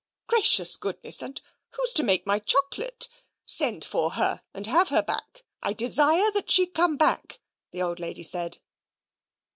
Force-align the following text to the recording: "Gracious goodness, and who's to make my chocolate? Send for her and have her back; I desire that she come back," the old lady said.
"Gracious 0.25 0.77
goodness, 0.77 1.21
and 1.21 1.39
who's 1.75 1.93
to 1.93 2.01
make 2.01 2.25
my 2.25 2.39
chocolate? 2.39 3.07
Send 3.45 3.85
for 3.85 4.13
her 4.13 4.41
and 4.51 4.65
have 4.65 4.89
her 4.89 5.03
back; 5.03 5.43
I 5.61 5.73
desire 5.73 6.31
that 6.31 6.49
she 6.49 6.65
come 6.65 6.97
back," 6.97 7.39
the 7.69 7.83
old 7.83 7.99
lady 7.99 8.23
said. 8.23 8.57